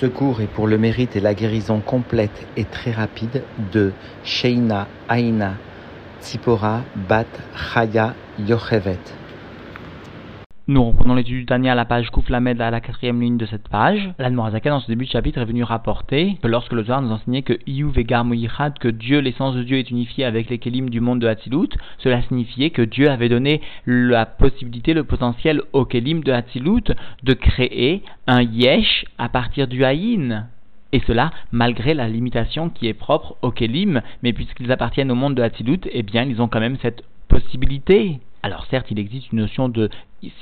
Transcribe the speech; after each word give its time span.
Ce 0.00 0.06
cours 0.06 0.40
est 0.40 0.48
pour 0.48 0.66
le 0.66 0.76
mérite 0.76 1.14
et 1.14 1.20
la 1.20 1.34
guérison 1.34 1.80
complète 1.80 2.46
et 2.56 2.64
très 2.64 2.90
rapide 2.90 3.44
de 3.72 3.92
Sheina 4.24 4.88
Aina 5.08 5.54
Tzipora 6.20 6.80
Bat 7.08 7.26
Chaya 7.54 8.14
Yochevet. 8.40 8.98
Nous 10.66 10.82
reprenons 10.82 11.14
l'étude 11.14 11.40
du 11.40 11.44
Tania 11.44 11.72
à 11.72 11.74
la 11.74 11.84
page 11.84 12.08
Kouflamed 12.08 12.58
à 12.58 12.70
la 12.70 12.80
quatrième 12.80 13.20
ligne 13.20 13.36
de 13.36 13.44
cette 13.44 13.68
page. 13.68 14.14
L'Anmorazaka, 14.18 14.70
dans 14.70 14.80
ce 14.80 14.86
début 14.86 15.04
de 15.04 15.10
chapitre, 15.10 15.38
est 15.38 15.44
venu 15.44 15.62
rapporter 15.62 16.38
que 16.40 16.48
lorsque 16.48 16.72
le 16.72 16.82
Zohar 16.84 17.02
nous 17.02 17.10
enseignait 17.10 17.42
que 17.42 17.52
que 17.52 18.88
Dieu, 18.88 19.18
l'essence 19.18 19.54
de 19.56 19.62
Dieu 19.62 19.76
est 19.76 19.90
unifiée 19.90 20.24
avec 20.24 20.48
les 20.48 20.56
Kélim 20.56 20.88
du 20.88 21.02
monde 21.02 21.20
de 21.20 21.26
Hatzilut, 21.26 21.68
cela 21.98 22.22
signifiait 22.22 22.70
que 22.70 22.80
Dieu 22.80 23.10
avait 23.10 23.28
donné 23.28 23.60
la 23.84 24.24
possibilité, 24.24 24.94
le 24.94 25.04
potentiel 25.04 25.60
aux 25.74 25.84
Kélim 25.84 26.24
de 26.24 26.32
Hatzilut 26.32 26.94
de 27.22 27.34
créer 27.34 28.02
un 28.26 28.40
Yesh 28.40 29.04
à 29.18 29.28
partir 29.28 29.68
du 29.68 29.84
Haïn. 29.84 30.46
Et 30.92 31.02
cela 31.06 31.30
malgré 31.52 31.92
la 31.92 32.08
limitation 32.08 32.70
qui 32.70 32.88
est 32.88 32.94
propre 32.94 33.36
aux 33.42 33.50
Kélim, 33.50 34.00
mais 34.22 34.32
puisqu'ils 34.32 34.72
appartiennent 34.72 35.12
au 35.12 35.14
monde 35.14 35.34
de 35.34 35.42
Hatzilut, 35.42 35.80
eh 35.92 36.02
bien 36.02 36.22
ils 36.22 36.40
ont 36.40 36.48
quand 36.48 36.60
même 36.60 36.78
cette 36.80 37.04
possibilité. 37.28 38.20
Alors 38.44 38.66
certes, 38.66 38.90
il 38.90 38.98
existe 38.98 39.32
une 39.32 39.38
notion 39.38 39.70
de 39.70 39.88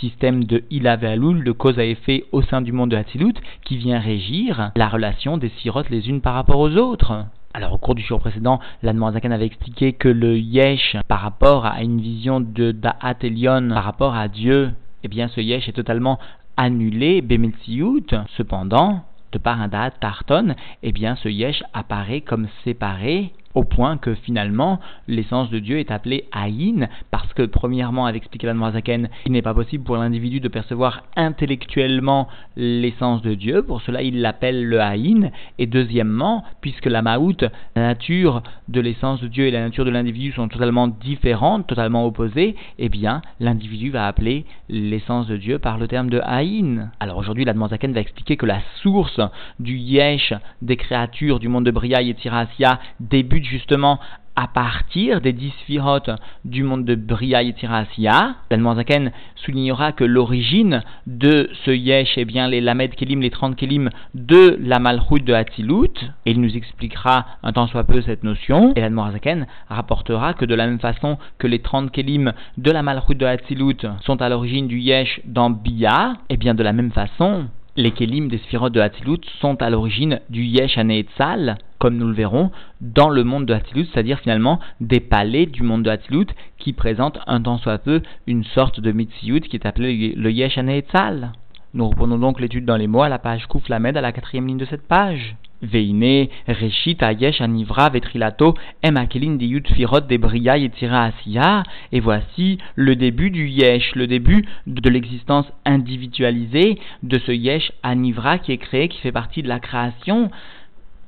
système 0.01 0.43
de 0.43 0.65
ilave 0.71 1.05
aloul, 1.05 1.45
de 1.45 1.53
cause 1.53 1.79
à 1.79 1.85
effet 1.85 2.25
au 2.33 2.43
sein 2.43 2.61
du 2.61 2.73
monde 2.73 2.91
de 2.91 2.97
Hatzilut, 2.97 3.35
qui 3.65 3.77
vient 3.77 4.01
régir 4.01 4.73
la 4.75 4.89
relation 4.89 5.39
des 5.39 5.51
sirotes 5.61 5.89
les 5.89 6.09
unes 6.09 6.21
par 6.21 6.35
rapport 6.35 6.59
aux 6.59 6.77
autres. 6.77 7.27
Alors 7.55 7.75
au 7.75 7.79
cours 7.79 7.95
du 7.95 8.03
jour 8.03 8.19
précédent, 8.19 8.59
l'Admorazakan 8.83 9.31
avait 9.31 9.47
expliqué 9.47 9.93
que 9.93 10.09
le 10.09 10.37
yesh, 10.37 10.97
par 11.07 11.21
rapport 11.21 11.65
à 11.65 11.85
une 11.85 12.01
vision 12.01 12.41
de 12.41 12.73
Da'at 12.73 13.19
Elion, 13.23 13.69
par 13.69 13.85
rapport 13.85 14.17
à 14.17 14.27
Dieu, 14.27 14.73
eh 15.05 15.09
bien 15.09 15.29
ce 15.29 15.41
yesh 15.41 15.69
est 15.69 15.73
totalement 15.73 16.19
annulé, 16.57 17.23
Bemetziut. 17.23 18.17
Cependant, 18.37 19.05
de 19.31 19.39
par 19.39 19.61
un 19.61 19.69
Da'at 19.69 19.93
Tarton, 19.93 20.57
eh 20.83 20.91
bien 20.91 21.15
ce 21.15 21.29
yesh 21.29 21.63
apparaît 21.73 22.23
comme 22.23 22.49
séparé 22.65 23.33
au 23.55 23.65
point 23.65 23.99
que 23.99 24.15
finalement 24.15 24.81
l'essence 25.09 25.51
de 25.51 25.59
Dieu 25.59 25.79
est 25.79 25.91
appelée 25.91 26.25
Aïn, 26.33 26.89
parce 27.11 27.33
que 27.35 27.43
premièrement, 27.43 28.07
avec 28.07 28.23
expliqué 28.23 28.47
la 28.47 28.71
Zaken, 28.71 29.09
il 29.27 29.33
n'est 29.33 29.43
pas 29.43 29.55
possible 29.55 29.85
pour 29.85 29.97
l'individu 29.97 30.41
de 30.41 30.49
percevoir 30.49 31.03
intellectuellement 31.17 32.29
l'essence 32.57 33.21
de 33.23 33.35
Dieu, 33.35 33.63
pour 33.63 33.83
cela 33.83 34.03
il 34.03 34.21
l'appelle 34.21 34.65
le 34.65 34.81
Aïn, 34.81 35.31
et 35.59 35.67
deuxièmement, 35.67 36.45
puisque 36.61 36.87
la 36.87 37.03
Maout, 37.03 37.43
la 37.75 37.83
nature 37.83 38.43
de 38.69 38.81
l'essence 38.81 39.21
de 39.21 39.29
Dieu 39.29 39.47
et 39.47 39.51
la 39.51 39.61
nature 39.61 39.85
de 39.85 39.91
l'individu 39.91 40.33
sont 40.33 40.49
totalement 40.49 40.89
différentes, 40.89 41.67
totalement 41.67 42.07
opposées, 42.07 42.57
eh 42.79 42.89
bien 42.89 43.23
l'individu 43.41 43.91
va 43.91 44.07
appeler 44.07 44.47
l'essence 44.69 45.27
de 45.27 45.37
Dieu 45.37 45.59
par 45.59 45.79
le 45.79 45.89
terme 45.89 46.11
de 46.11 46.21
Aïn. 46.25 46.91
Alors 47.01 47.19
aujourd'hui, 47.19 47.45
la 47.45 47.55
Zaken 47.69 47.93
va 47.93 48.01
expliquer 48.01 48.37
que 48.37 48.47
la 48.47 48.61
source 48.83 49.21
du 49.59 49.77
Yesh 49.77 50.33
des 50.61 50.77
créatures 50.77 51.41
du 51.41 51.49
monde 51.49 51.67
de 51.67 51.71
Bria 51.71 52.03
et 52.03 52.15
Tirasia 52.15 52.79
débute 53.01 53.42
justement 53.45 53.99
à 54.37 54.49
partir 54.49 55.21
des 55.21 55.33
dix 55.33 55.53
sphirotes 55.63 56.11
du 56.45 56.63
monde 56.63 56.85
de 56.85 56.95
Bria 56.95 57.43
et 57.43 57.53
Tirasia, 57.53 58.37
Zaken 58.51 59.13
soulignera 59.37 59.93
que 59.93 60.05
l'origine 60.05 60.83
de 61.07 61.51
ce 61.65 61.71
Yesh, 61.71 62.17
est 62.17 62.25
bien, 62.25 62.49
les 62.49 62.61
Lamed 62.61 62.95
Kelim, 62.95 63.21
les 63.21 63.31
30 63.31 63.57
Kelim 63.57 63.91
de 64.15 64.57
la 64.61 64.79
Malchut 64.79 65.21
de 65.21 65.35
Hatzilut, 65.35 66.13
et 66.25 66.31
il 66.31 66.41
nous 66.41 66.57
expliquera 66.57 67.27
un 67.43 67.53
tant 67.53 67.67
soit 67.67 67.85
peu 67.85 68.01
cette 68.03 68.25
notion, 68.25 68.73
et 68.75 68.81
Zaken 68.81 69.47
rapportera 69.69 70.35
que 70.35 70.45
de 70.45 70.55
la 70.55 70.67
même 70.67 70.81
façon 70.81 71.19
que 71.39 71.47
les 71.47 71.61
30 71.61 71.91
Kelim 71.91 72.33
de 72.57 72.71
la 72.71 72.83
Malchut 72.83 73.15
de 73.15 73.27
Hatzilut 73.27 73.87
sont 74.01 74.23
à 74.23 74.29
l'origine 74.29 74.67
du 74.67 74.79
Yesh 74.79 75.21
dans 75.27 75.51
Bia, 75.51 76.15
et 76.31 76.37
bien 76.37 76.55
de 76.55 76.63
la 76.63 76.73
même 76.73 76.93
façon, 76.93 77.49
les 77.77 77.93
Kelim 77.93 78.29
des 78.29 78.39
sphirotes 78.39 78.73
de 78.73 78.81
Hatzilut 78.81 79.21
sont 79.41 79.63
à 79.63 79.71
l'origine 79.71 80.21
du 80.29 80.45
Yesh 80.45 80.77
Aneetzal, 80.77 81.57
comme 81.79 81.97
nous 81.97 82.07
le 82.07 82.13
verrons, 82.13 82.51
dans 82.81 83.09
le 83.09 83.25
monde 83.25 83.47
de 83.47 83.55
Hatzilut, 83.55 83.87
c'est-à-dire 83.87 84.21
finalement 84.21 84.61
des 84.81 85.01
palais 85.01 85.47
du 85.47 85.63
monde 85.63 85.83
de 85.83 85.91
Hatzilut 85.91 86.27
qui 86.59 86.73
présentent 86.73 87.19
un 87.27 87.41
tant 87.41 87.59
soit 87.59 87.79
peu 87.79 88.03
une 88.27 88.45
sorte 88.45 88.81
de 88.81 88.93
Mitziyut 88.93 89.41
qui 89.41 89.57
est 89.57 89.67
appelé 89.67 90.15
le 90.15 90.31
Yesh 90.31 90.59
Aneetzal. 90.59 91.33
Nous 91.75 91.89
reprenons 91.89 92.19
donc 92.19 92.41
l'étude 92.41 92.67
dans 92.67 92.77
les 92.77 92.87
mots 92.87 93.03
à 93.03 93.09
la 93.09 93.19
page 93.19 93.47
Kouf 93.47 93.69
Lamed 93.69 93.97
à 93.97 94.03
la 94.03 94.13
quatrième 94.13 94.47
ligne 94.47 94.59
de 94.59 94.67
cette 94.67 94.87
page. 94.87 95.37
Veine, 95.63 96.29
Reshit, 96.49 97.03
Ayesh, 97.03 97.41
Anivra, 97.41 97.89
Vetrilato, 97.89 98.55
Emakelin, 98.83 99.37
Diyut, 99.37 99.67
Firot, 99.69 100.01
Debria, 100.01 100.59
Yetzira, 100.59 101.05
Asiya. 101.05 101.63
Et 101.93 102.01
voici 102.01 102.59
le 102.75 102.97
début 102.97 103.31
du 103.31 103.49
Yesh, 103.49 103.95
le 103.95 104.07
début 104.07 104.45
de 104.67 104.91
l'existence 104.91 105.47
individualisée 105.65 106.79
de 107.03 107.19
ce 107.19 107.33
Yesh 107.33 107.73
Anivra 107.83 108.39
qui 108.39 108.53
est 108.53 108.59
créé, 108.59 108.89
qui 108.89 108.99
fait 109.01 109.13
partie 109.13 109.43
de 109.43 109.49
la 109.49 109.61
création 109.61 110.31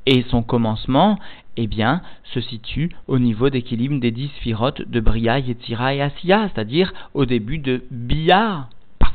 et 0.06 0.24
son 0.28 0.42
commencement, 0.42 1.18
eh 1.56 1.66
bien, 1.66 2.02
se 2.24 2.40
situe 2.40 2.90
au 3.06 3.18
niveau 3.18 3.50
d'équilibre 3.50 4.00
des 4.00 4.10
dix 4.10 4.28
sphirotes 4.36 4.82
de 4.88 5.00
Bria, 5.00 5.38
Yetzira 5.38 5.94
et 5.94 6.02
Asiya, 6.02 6.50
c'est-à-dire 6.52 6.92
au 7.14 7.24
début 7.24 7.58
de 7.58 7.84
Bia. 7.90 8.68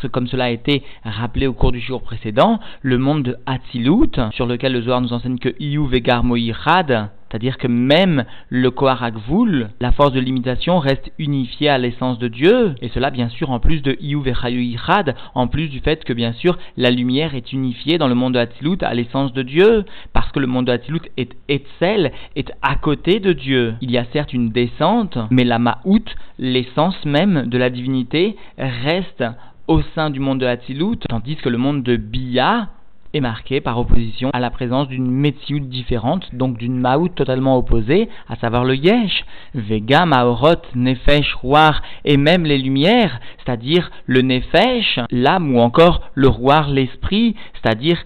Comme 0.07 0.27
cela 0.27 0.45
a 0.45 0.49
été 0.49 0.83
rappelé 1.03 1.47
au 1.47 1.53
cours 1.53 1.71
du 1.71 1.79
jour 1.79 2.01
précédent, 2.01 2.59
le 2.81 2.97
monde 2.97 3.23
de 3.23 3.37
Hatzilut, 3.45 4.31
sur 4.31 4.45
lequel 4.45 4.73
le 4.73 4.81
Zohar 4.81 5.01
nous 5.01 5.13
enseigne 5.13 5.39
que 5.39 5.55
Iyu 5.59 5.87
Vegar 5.87 6.23
Moïrad, 6.23 7.09
c'est-à-dire 7.29 7.57
que 7.57 7.67
même 7.67 8.25
le 8.49 8.71
Koharakvul, 8.71 9.69
la 9.79 9.91
force 9.91 10.13
de 10.13 10.19
limitation, 10.19 10.79
reste 10.79 11.11
unifiée 11.19 11.69
à 11.69 11.77
l'essence 11.77 12.17
de 12.17 12.27
Dieu. 12.27 12.73
Et 12.81 12.89
cela, 12.89 13.11
bien 13.11 13.29
sûr, 13.29 13.51
en 13.51 13.59
plus 13.59 13.81
de 13.81 13.95
Iyu 13.99 14.21
Vechayuichad, 14.21 15.15
en 15.35 15.47
plus 15.47 15.67
du 15.67 15.79
fait 15.79 16.03
que, 16.03 16.13
bien 16.13 16.33
sûr, 16.33 16.57
la 16.75 16.89
lumière 16.89 17.35
est 17.35 17.53
unifiée 17.53 17.99
dans 17.99 18.07
le 18.07 18.15
monde 18.15 18.33
de 18.33 18.39
Hatzilut 18.39 18.77
à 18.81 18.93
l'essence 18.95 19.31
de 19.33 19.43
Dieu. 19.43 19.85
Parce 20.11 20.31
que 20.31 20.39
le 20.39 20.47
monde 20.47 20.65
de 20.65 20.71
Hatzilut 20.71 21.01
est 21.17 21.35
Etzel, 21.47 22.11
est 22.35 22.51
à 22.63 22.75
côté 22.75 23.19
de 23.19 23.33
Dieu. 23.33 23.75
Il 23.81 23.91
y 23.91 23.97
a 23.97 24.05
certes 24.05 24.33
une 24.33 24.49
descente, 24.49 25.19
mais 25.29 25.43
la 25.43 25.59
Ma'out, 25.59 26.05
l'essence 26.39 27.05
même 27.05 27.45
de 27.45 27.57
la 27.59 27.69
divinité, 27.69 28.37
reste 28.57 29.23
au 29.69 29.83
sein 29.93 30.09
du 30.09 30.19
monde 30.19 30.39
de 30.39 30.47
Hatzilut, 30.47 30.97
tandis 31.07 31.35
que 31.35 31.47
le 31.47 31.59
monde 31.59 31.83
de 31.83 31.95
Bia, 31.95 32.69
est 33.13 33.19
marqué 33.19 33.61
par 33.61 33.77
opposition 33.77 34.31
à 34.33 34.39
la 34.39 34.49
présence 34.49 34.87
d'une 34.87 35.09
Metsiout 35.09 35.59
différente, 35.59 36.33
donc 36.33 36.57
d'une 36.57 36.79
Maout 36.79 37.09
totalement 37.09 37.55
opposée, 37.55 38.09
à 38.27 38.35
savoir 38.35 38.63
le 38.63 38.75
Yesh, 38.75 39.25
Vega, 39.53 40.07
Maorot, 40.07 40.61
Nefesh, 40.73 41.35
Roar, 41.35 41.83
et 42.03 42.17
même 42.17 42.45
les 42.45 42.57
lumières, 42.57 43.19
c'est-à-dire 43.37 43.91
le 44.07 44.23
Nefesh, 44.23 44.99
l'âme, 45.11 45.55
ou 45.55 45.59
encore 45.59 46.01
le 46.15 46.27
Roar, 46.27 46.69
l'esprit, 46.69 47.35
c'est-à-dire 47.53 47.99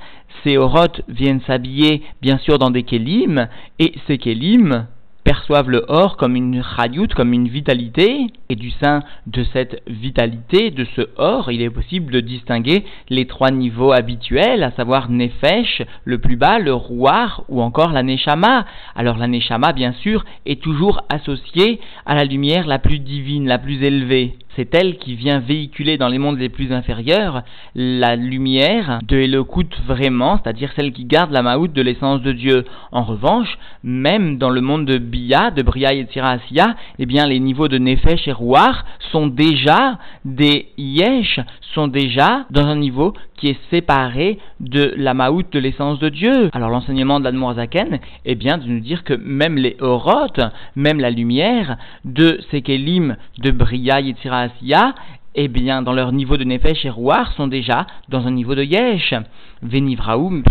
ces 0.44 0.58
Oroth 0.58 1.02
viennent 1.08 1.42
s'habiller 1.48 2.02
bien 2.22 2.38
sûr 2.40 2.60
dans 2.60 2.72
des 2.72 2.84
Kélim, 2.84 3.48
et 3.80 3.94
ces 4.06 4.18
Kélim 4.18 4.88
perçoivent 5.24 5.70
le 5.70 5.86
or 5.88 6.18
comme 6.18 6.36
une 6.36 6.64
chayut, 6.64 7.08
comme 7.16 7.34
une 7.34 7.48
vitalité, 7.48 8.28
et 8.50 8.56
du 8.56 8.72
sein 8.72 9.02
de 9.28 9.44
cette 9.54 9.82
vitalité, 9.88 10.72
de 10.72 10.86
ce 10.96 11.02
or, 11.18 11.52
il 11.52 11.62
est 11.62 11.70
possible 11.70 12.12
de 12.12 12.20
distinguer 12.20 12.84
les 13.10 13.26
trois 13.26 13.52
niveaux 13.52 13.92
habituels, 13.92 14.64
à 14.64 14.72
savoir 14.72 15.10
Nefesh, 15.10 15.84
le 16.04 16.18
plus 16.18 16.36
bas, 16.36 16.60
le 16.60 16.74
Rouar, 16.74 17.44
ou 17.50 17.62
encore 17.62 17.92
la 17.92 18.04
Neshama. 18.04 18.66
Alors 18.96 19.18
la 19.18 19.28
Neshama, 19.28 19.74
bien 19.74 19.94
sûr, 19.94 20.26
est 20.46 20.62
toujours 20.62 21.04
associée 21.10 21.80
à 22.06 22.16
la 22.16 22.26
lumière 22.26 22.68
la 22.68 22.80
plus 22.80 23.00
divine, 23.00 23.48
la 23.48 23.60
plus 23.60 23.84
élevée 23.84 24.36
c'est 24.56 24.74
elle 24.76 24.98
qui 24.98 25.16
vient 25.16 25.40
véhiculer 25.40 25.98
dans 25.98 26.08
les 26.08 26.18
mondes 26.18 26.38
les 26.38 26.50
plus 26.50 26.72
inférieurs 26.72 27.44
la 27.76 28.16
lumière 28.16 29.00
de 29.08 29.18
Elokut 29.18 29.70
vraiment, 29.86 30.40
c'est-à-dire 30.42 30.72
celle 30.76 30.92
qui 30.92 31.06
garde 31.06 31.32
la 31.32 31.42
Maout 31.42 31.68
de 31.68 31.82
l'essence 31.82 32.22
de 32.22 32.32
Dieu. 32.32 32.66
En 32.92 33.04
revanche, 33.04 33.58
même 33.84 34.38
dans 34.38 34.50
le 34.50 34.62
monde 34.62 34.86
de 34.86 34.98
Bia, 34.98 35.52
de 35.52 35.62
Bria 35.62 35.94
et 35.94 36.06
Tirasiya, 36.06 36.76
eh 37.00 37.06
bien 37.06 37.26
les 37.28 37.40
niveaux 37.40 37.68
de 37.68 37.78
Nefesh 37.78 38.28
et 38.28 38.32
Rouar 38.32 38.86
sont 39.12 39.28
déjà 39.28 39.98
des 40.26 40.68
Yesh, 40.78 41.40
sont 41.74 41.88
déjà 41.88 42.46
dans 42.50 42.66
un 42.66 42.76
niveau 42.76 43.14
est 43.50 43.60
séparé 43.70 44.40
de 44.60 44.94
la 44.98 45.14
Maout 45.14 45.46
de 45.52 45.60
l'essence 45.60 46.00
de 46.00 46.10
Dieu. 46.10 46.50
Alors 46.54 46.70
l'enseignement 46.70 47.20
de 47.20 47.26
l'Admorazaken 47.26 48.00
est 48.26 48.36
bien 48.36 48.58
de 48.58 48.66
nous 48.66 48.80
dire 48.80 49.04
que 49.04 49.14
même 49.14 49.58
les 49.58 49.78
Oroth, 49.80 50.40
même 50.76 51.00
la 51.00 51.10
lumière 51.10 51.78
de 52.06 52.40
ces 52.52 52.62
de 52.62 53.52
Bria 53.52 54.00
et 54.00 54.14
Tirasiya, 54.14 54.96
eh 55.36 55.48
bien, 55.48 55.82
dans 55.82 55.94
leur 55.94 56.12
niveau 56.12 56.38
de 56.38 56.44
Nefesh 56.44 56.86
et 56.86 56.90
Rouar, 56.90 57.34
sont 57.34 57.48
déjà 57.48 57.88
dans 58.10 58.28
un 58.28 58.32
niveau 58.32 58.56
de 58.56 58.64
Yesh. 58.64 59.14
Venivraoum. 59.62 60.44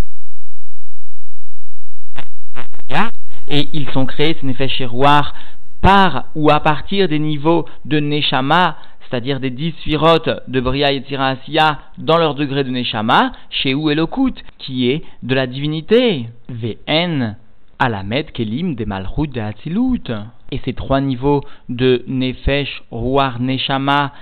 Et 3.48 3.68
ils 3.72 3.88
sont 3.90 4.06
créés, 4.06 4.36
ces 4.40 4.46
Nefesh 4.46 4.80
et 4.80 4.86
Rouar, 4.86 5.34
par 5.82 6.26
ou 6.34 6.50
à 6.50 6.60
partir 6.60 7.08
des 7.08 7.18
niveaux 7.18 7.66
de 7.84 7.98
Neshama, 7.98 8.76
c'est-à-dire 9.12 9.40
des 9.40 9.50
dix 9.50 9.72
firotes 9.72 10.30
de 10.48 10.58
Bria 10.58 10.90
et 10.90 11.02
Tirasiya 11.02 11.78
dans 11.98 12.16
leur 12.16 12.34
degré 12.34 12.64
de 12.64 12.70
Neshama, 12.70 13.32
chez 13.50 13.72
Elokut, 13.72 14.32
qui 14.56 14.88
est 14.88 15.02
de 15.22 15.34
la 15.34 15.46
divinité. 15.46 16.28
VN, 16.48 17.36
Alamed, 17.78 18.32
Kelim, 18.32 18.74
des 18.74 18.86
Malchut, 18.86 19.28
de 19.28 19.40
Hatzilut. 19.40 20.10
Et 20.50 20.60
ces 20.64 20.72
trois 20.72 21.02
niveaux 21.02 21.42
de 21.68 22.02
Nefesh, 22.06 22.84
Ruar, 22.90 23.38
Neshama, 23.38 24.12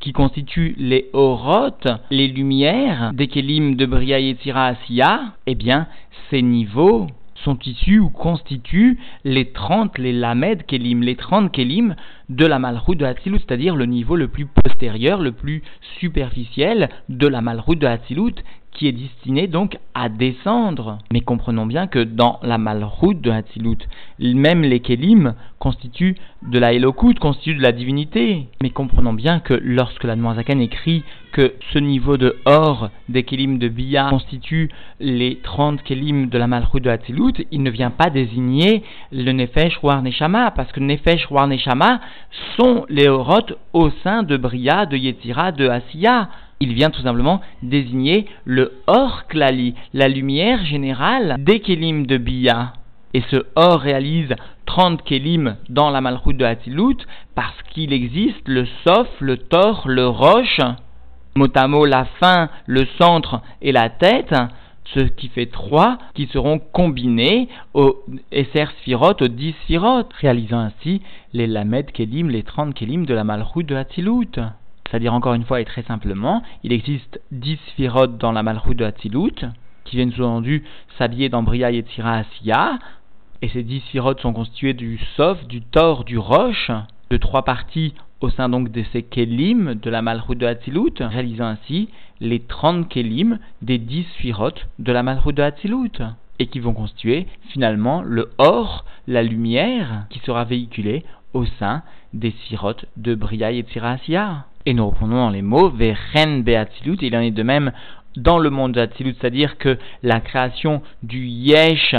qui 0.00 0.12
constituent 0.12 0.74
les 0.78 1.10
orotes, 1.12 1.88
les 2.10 2.28
lumières 2.28 3.12
des 3.12 3.28
kelim 3.28 3.76
de 3.76 3.84
Bria 3.84 4.20
Yetzira 4.20 4.68
Asiya, 4.68 5.20
eh 5.46 5.54
bien, 5.54 5.86
ces 6.30 6.40
niveaux 6.40 7.08
sont 7.44 7.58
issus 7.64 7.98
ou 7.98 8.10
constituent 8.10 8.98
les 9.24 9.52
30, 9.52 9.98
les 9.98 10.12
lamed 10.12 10.64
kelim, 10.66 11.02
les 11.02 11.16
30 11.16 11.50
kelim 11.52 11.96
de 12.28 12.46
la 12.46 12.58
malroute 12.58 12.98
de 12.98 13.04
Hatzilut, 13.04 13.38
c'est-à-dire 13.38 13.76
le 13.76 13.86
niveau 13.86 14.16
le 14.16 14.28
plus 14.28 14.46
postérieur, 14.46 15.20
le 15.20 15.32
plus 15.32 15.62
superficiel 16.00 16.88
de 17.08 17.26
la 17.26 17.40
malroute 17.40 17.78
de 17.78 17.86
Hatzilut, 17.86 18.34
qui 18.74 18.88
est 18.88 18.92
destiné 18.92 19.46
donc 19.46 19.78
à 19.94 20.08
descendre. 20.08 20.98
Mais 21.12 21.20
comprenons 21.20 21.64
bien 21.64 21.86
que 21.86 22.00
dans 22.00 22.38
la 22.42 22.58
malroute 22.58 23.20
de 23.20 23.30
Hatzilut, 23.30 23.78
même 24.18 24.62
les 24.62 24.80
Kelim 24.80 25.34
constituent 25.58 26.16
de 26.42 26.58
la 26.58 26.74
Elokut, 26.74 27.14
constituent 27.14 27.56
de 27.56 27.62
la 27.62 27.72
divinité. 27.72 28.48
Mais 28.62 28.70
comprenons 28.70 29.14
bien 29.14 29.40
que 29.40 29.54
lorsque 29.54 30.04
la 30.04 30.16
Noazakan 30.16 30.58
écrit 30.58 31.04
que 31.32 31.54
ce 31.72 31.78
niveau 31.78 32.16
de 32.16 32.36
or 32.44 32.90
des 33.08 33.22
Kelim 33.22 33.58
de 33.58 33.68
Bia 33.68 34.08
constitue 34.10 34.70
les 35.00 35.38
30 35.42 35.82
Kelim 35.82 36.28
de 36.28 36.38
la 36.38 36.46
malroute 36.46 36.82
de 36.82 36.90
Hatzilut, 36.90 37.46
il 37.50 37.62
ne 37.62 37.70
vient 37.70 37.90
pas 37.90 38.10
désigner 38.10 38.82
le 39.10 39.32
Nefesh 39.32 39.82
War 39.82 40.02
Neshama, 40.02 40.50
parce 40.50 40.70
que 40.72 40.80
Nefesh 40.80 41.30
War 41.30 41.46
Neshama 41.46 42.00
sont 42.56 42.84
les 42.88 43.08
Oroth 43.08 43.54
au 43.72 43.90
sein 44.02 44.22
de 44.22 44.36
Bria, 44.36 44.86
de 44.86 44.96
Yetzira, 44.96 45.52
de 45.52 45.68
Asiya 45.68 46.28
il 46.60 46.74
vient 46.74 46.90
tout 46.90 47.02
simplement 47.02 47.40
désigner 47.62 48.26
le 48.44 48.72
Or 48.86 49.26
Klali, 49.28 49.74
la 49.92 50.08
lumière 50.08 50.64
générale 50.64 51.36
des 51.38 51.60
Kélim 51.60 52.06
de 52.06 52.16
Bia. 52.16 52.72
Et 53.12 53.22
ce 53.30 53.44
Or 53.54 53.80
réalise 53.80 54.34
30 54.66 55.02
Kélim 55.02 55.56
dans 55.68 55.90
la 55.90 56.00
Malchut 56.00 56.34
de 56.34 56.44
Hatilut 56.44 56.96
parce 57.34 57.62
qu'il 57.70 57.92
existe 57.92 58.46
le 58.46 58.66
Sof, 58.84 59.08
le 59.20 59.36
Tor, 59.36 59.84
le 59.86 60.06
Roche, 60.06 60.60
motamo 61.36 61.84
la 61.84 62.06
fin, 62.20 62.48
le 62.66 62.86
centre 62.98 63.40
et 63.62 63.72
la 63.72 63.88
tête, 63.88 64.34
ce 64.94 65.00
qui 65.00 65.28
fait 65.28 65.46
trois 65.46 65.98
qui 66.14 66.26
seront 66.26 66.58
combinés 66.58 67.48
au 67.72 68.02
Esser 68.32 68.66
Sphirot, 68.80 69.14
au 69.20 69.28
10 69.28 69.54
Sphirot, 69.62 70.08
réalisant 70.20 70.58
ainsi 70.58 71.02
les 71.32 71.46
Lamed 71.46 71.90
Kélim, 71.92 72.30
les 72.30 72.42
30 72.42 72.74
Kélim 72.74 73.06
de 73.06 73.14
la 73.14 73.24
Malchut 73.24 73.64
de 73.64 73.74
Hatilut. 73.74 74.40
C'est-à-dire 74.94 75.14
encore 75.14 75.34
une 75.34 75.42
fois 75.42 75.60
et 75.60 75.64
très 75.64 75.82
simplement, 75.82 76.44
il 76.62 76.72
existe 76.72 77.20
dix 77.32 77.58
sphirotes 77.70 78.16
dans 78.16 78.30
la 78.30 78.44
malroute 78.44 78.76
de 78.76 78.84
Hatzilut, 78.84 79.44
qui 79.84 79.96
viennent 79.96 80.12
sous-entendu 80.12 80.62
s'habiller 80.96 81.28
dans 81.28 81.42
Bria 81.42 81.72
et 81.72 81.82
Tira 81.82 82.18
Asiya, 82.18 82.78
et 83.42 83.48
ces 83.48 83.64
dix 83.64 83.80
sphirotes 83.80 84.20
sont 84.20 84.32
constitués 84.32 84.72
du 84.72 85.00
Sof, 85.16 85.48
du 85.48 85.62
Tor, 85.62 86.04
du 86.04 86.16
Roche, 86.16 86.70
de 87.10 87.16
trois 87.16 87.42
parties 87.44 87.92
au 88.20 88.30
sein 88.30 88.48
donc 88.48 88.70
de 88.70 88.84
ces 88.92 89.02
Kelim 89.02 89.74
de 89.74 89.90
la 89.90 90.00
malroute 90.00 90.38
de 90.38 90.46
Hatzilut, 90.46 90.94
réalisant 91.00 91.46
ainsi 91.46 91.88
les 92.20 92.38
30 92.38 92.88
Kelim 92.88 93.40
des 93.62 93.78
dix 93.78 94.04
sphirotes 94.14 94.68
de 94.78 94.92
la 94.92 95.02
malroute 95.02 95.34
de 95.34 95.42
Hatzilut 95.42 96.04
et 96.38 96.46
qui 96.46 96.60
vont 96.60 96.72
constituer 96.72 97.26
finalement 97.48 98.00
le 98.02 98.30
or, 98.38 98.84
la 99.08 99.24
lumière 99.24 100.06
qui 100.10 100.20
sera 100.20 100.44
véhiculée 100.44 101.02
au 101.32 101.46
sein 101.58 101.82
des 102.12 102.30
sirotes 102.46 102.86
de 102.96 103.16
Bria 103.16 103.50
et 103.50 103.66
Asiya. 103.82 104.44
Et 104.66 104.72
nous 104.72 104.86
reprenons 104.86 105.16
dans 105.16 105.30
les 105.30 105.42
mots 105.42 105.68
Vechen 105.68 106.42
Beatzilut. 106.42 106.96
Il 107.02 107.14
en 107.16 107.20
est 107.20 107.30
de 107.30 107.42
même 107.42 107.72
dans 108.16 108.38
le 108.38 108.48
monde 108.48 108.72
de 108.72 108.80
Hatzilut, 108.80 109.14
c'est-à-dire 109.20 109.58
que 109.58 109.76
la 110.02 110.20
création 110.20 110.80
du 111.02 111.26
Yesh, 111.26 111.94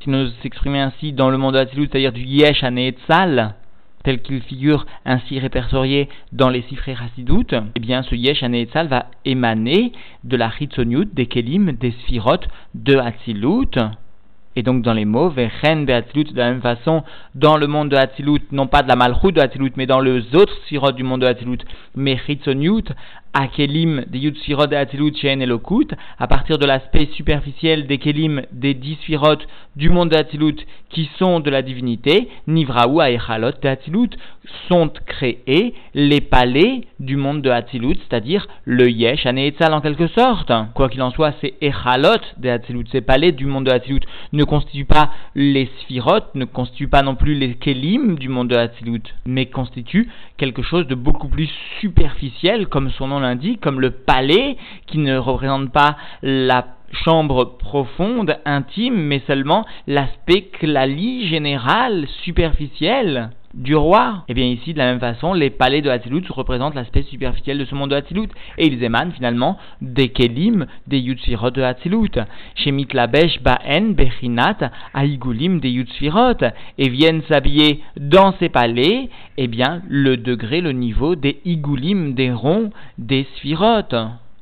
si 0.00 0.10
nous 0.10 0.28
s'exprimer 0.42 0.80
ainsi 0.80 1.12
dans 1.12 1.30
le 1.30 1.38
monde 1.38 1.54
de 1.54 1.60
Hatzilut, 1.60 1.88
c'est-à-dire 1.90 2.12
du 2.12 2.24
Yesh 2.24 2.62
à 2.62 2.70
Neetzal, 2.70 3.54
tel 4.02 4.20
qu'il 4.20 4.42
figure 4.42 4.84
ainsi 5.06 5.38
répertorié 5.38 6.10
dans 6.32 6.50
les 6.50 6.60
Sifrei 6.62 6.94
Hasidut, 6.94 7.46
eh 7.74 7.80
bien 7.80 8.02
ce 8.02 8.14
Yesh 8.14 8.42
à 8.42 8.48
Neetzal 8.48 8.88
va 8.88 9.06
émaner 9.24 9.92
de 10.24 10.36
la 10.36 10.50
Chitzoniut, 10.50 11.06
des 11.06 11.26
Kelim, 11.26 11.72
des 11.72 11.92
Sphirot 12.02 12.40
de 12.74 12.96
Hatzilut, 12.96 13.78
et 14.56 14.62
donc 14.62 14.82
dans 14.82 14.92
les 14.92 15.04
mots, 15.04 15.30
Vechen 15.30 15.84
Beatzilut, 15.84 16.32
de 16.32 16.38
la 16.38 16.50
même 16.50 16.62
façon, 16.62 17.02
dans 17.34 17.56
le 17.56 17.66
monde 17.66 17.88
de 17.88 17.96
Hatzilut, 17.96 18.42
non 18.52 18.66
pas 18.66 18.82
de 18.82 18.88
la 18.88 18.96
Malchut 18.96 19.32
de 19.32 19.40
Hatzilut, 19.40 19.72
mais 19.76 19.86
dans 19.86 20.00
les 20.00 20.34
autres 20.34 20.56
sirotes 20.68 20.96
du 20.96 21.02
monde 21.02 21.22
de 21.22 21.26
Hatzilut, 21.26 21.58
mais 21.96 22.16
Chitzoniut, 22.16 22.84
Akelim 23.34 24.04
des 24.06 24.20
Yud 24.20 24.36
Sfirot 24.38 24.68
de 24.68 24.76
Hatzilut 24.76 25.16
Shen 25.16 25.42
Elokut, 25.42 25.88
à 26.18 26.26
partir 26.28 26.56
de 26.56 26.66
l'aspect 26.66 27.08
superficiel 27.14 27.86
des 27.86 27.98
Kelim 27.98 28.42
des 28.52 28.74
dix 28.74 28.96
du 29.76 29.90
monde 29.90 30.10
de 30.10 30.54
qui 30.90 31.10
sont 31.18 31.40
de 31.40 31.50
la 31.50 31.62
divinité, 31.62 32.28
Nivraou 32.46 33.00
Aechalot 33.00 33.50
de 33.60 33.68
Hatzilut, 33.68 34.10
sont 34.68 34.90
créés 35.06 35.74
les 35.94 36.20
palais 36.20 36.82
du 37.00 37.16
monde 37.16 37.42
de 37.42 37.50
c'est-à-dire 37.50 38.46
le 38.64 38.88
Yesh 38.88 39.26
Aneetzal 39.26 39.74
en 39.74 39.80
quelque 39.80 40.06
sorte. 40.08 40.52
Quoi 40.74 40.88
qu'il 40.88 41.02
en 41.02 41.10
soit, 41.10 41.34
ces 41.40 41.54
Echalot 41.60 42.20
de 42.38 42.58
ces 42.92 43.00
palais 43.00 43.32
du 43.32 43.46
monde 43.46 43.64
de 43.64 43.98
ne 44.32 44.44
constituent 44.44 44.84
pas 44.84 45.10
les 45.34 45.68
Sfirot, 45.80 46.20
ne 46.34 46.44
constituent 46.44 46.88
pas 46.88 47.02
non 47.02 47.16
plus 47.16 47.34
les 47.34 47.54
Kelim 47.54 48.16
du 48.16 48.28
monde 48.28 48.48
de 48.48 48.68
mais 49.26 49.46
constituent 49.46 50.08
quelque 50.36 50.62
chose 50.62 50.86
de 50.86 50.94
beaucoup 50.94 51.28
plus 51.28 51.50
superficiel, 51.80 52.68
comme 52.68 52.90
son 52.90 53.08
nom 53.08 53.23
comme 53.60 53.80
le 53.80 53.90
palais, 53.90 54.56
qui 54.86 54.98
ne 54.98 55.16
représente 55.16 55.72
pas 55.72 55.96
la 56.22 56.66
chambre 56.92 57.56
profonde, 57.58 58.38
intime, 58.44 58.94
mais 58.94 59.22
seulement 59.26 59.66
l'aspect 59.86 60.42
clali 60.42 61.26
général, 61.28 62.06
superficiel 62.22 63.30
du 63.54 63.74
roi. 63.74 64.24
Et 64.28 64.32
eh 64.32 64.34
bien 64.34 64.46
ici, 64.46 64.72
de 64.72 64.78
la 64.78 64.86
même 64.86 65.00
façon, 65.00 65.32
les 65.32 65.50
palais 65.50 65.80
de 65.80 65.90
Hatzilut 65.90 66.24
représentent 66.30 66.74
l'aspect 66.74 67.02
superficiel 67.02 67.58
de 67.58 67.64
ce 67.64 67.74
monde 67.74 67.90
de 67.90 67.96
Hatzilut. 67.96 68.28
Et 68.58 68.66
ils 68.66 68.82
émanent 68.82 69.12
finalement 69.12 69.58
des 69.80 70.08
Kelim, 70.08 70.66
des 70.86 70.98
Yutsfirot 70.98 71.50
de 71.50 71.62
Hatzilut. 71.62 72.18
Chez 72.56 72.72
Mitlabesh 72.72 73.40
Baen 73.42 73.94
Bechinat 73.94 74.70
Aigulim 74.94 75.60
des 75.60 75.70
Yutsfirot. 75.70 76.44
Et 76.78 76.88
viennent 76.88 77.22
s'habiller 77.22 77.80
dans 77.96 78.32
ces 78.38 78.48
palais, 78.48 79.08
eh 79.36 79.46
bien, 79.46 79.82
le 79.88 80.16
degré, 80.16 80.60
le 80.60 80.72
niveau 80.72 81.14
des 81.14 81.40
Igulim, 81.44 82.14
des 82.14 82.32
ronds, 82.32 82.70
des 82.98 83.26
Sphirot. 83.36 83.94